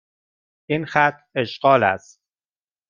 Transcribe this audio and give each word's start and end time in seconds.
این 0.65 0.85
خط 0.85 1.19
اشغال 1.35 1.83
است. 1.83 2.21